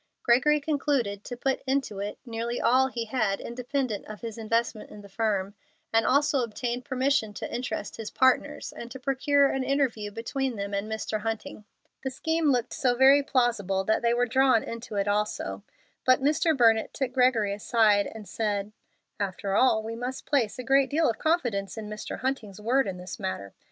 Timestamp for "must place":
19.95-20.57